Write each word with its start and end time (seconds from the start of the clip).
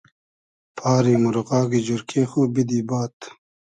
پاری 0.77 1.13
مورغاگی 1.23 1.81
جورکې 1.87 2.21
خو 2.29 2.41
بیدی 2.53 2.79
باد 2.89 3.15